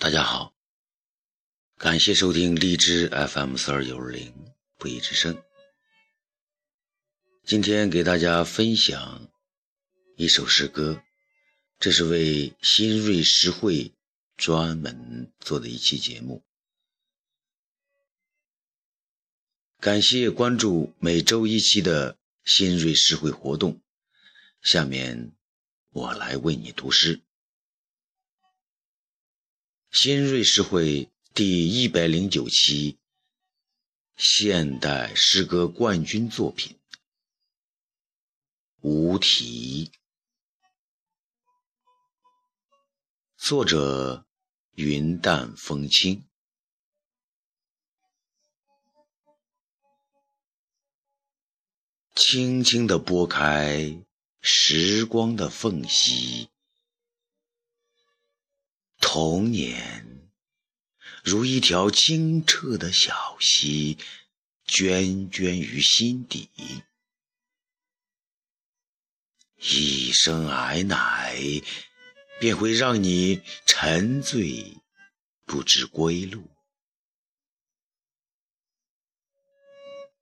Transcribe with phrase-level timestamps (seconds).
[0.00, 0.54] 大家好，
[1.76, 4.32] 感谢收听荔枝 FM 四二九二零
[4.78, 5.36] 不义之声。
[7.44, 9.28] 今天给大家分享
[10.16, 11.02] 一首诗歌，
[11.78, 13.92] 这是为新锐诗会
[14.36, 16.42] 专门做的一期节目。
[19.78, 23.80] 感谢关注每周一期的新锐诗会活动。
[24.60, 25.32] 下面
[25.90, 27.20] 我来为你读诗。
[29.92, 32.98] 新锐诗会第一百零九期
[34.16, 36.76] 现代诗歌冠军作品
[38.80, 39.92] 《无题》，
[43.48, 44.26] 作者
[44.72, 46.28] 云淡风轻。
[52.14, 54.04] 轻轻地拨开
[54.42, 56.50] 时光的缝隙。
[59.00, 60.28] 童年
[61.24, 63.96] 如一条清澈的小溪，
[64.66, 66.50] 涓涓于心底。
[69.56, 71.34] 一声奶奶，
[72.40, 74.76] 便会让你沉醉
[75.44, 76.48] 不知归路。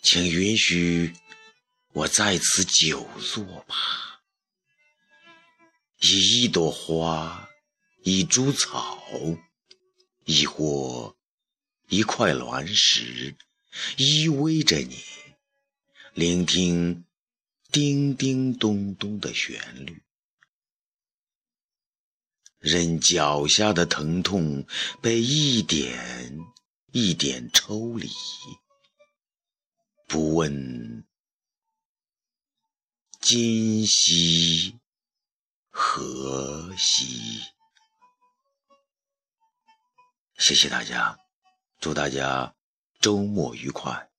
[0.00, 1.14] 请允许
[1.92, 4.22] 我在此久坐吧，
[6.00, 7.48] 以一朵花。
[8.04, 9.00] 一株草，
[10.24, 11.16] 亦或
[11.86, 13.36] 一块卵石，
[13.96, 15.00] 依偎着你，
[16.12, 17.04] 聆听
[17.70, 20.02] 叮叮咚咚的旋律，
[22.62, 24.64] 任脚下的疼痛
[25.00, 26.38] 被一点
[26.92, 28.08] 一点抽离，
[30.06, 31.04] 不问
[33.20, 34.78] 今夕
[35.70, 37.40] 何夕。
[40.38, 41.18] 谢谢大家，
[41.80, 42.54] 祝大家
[43.00, 44.11] 周末愉快。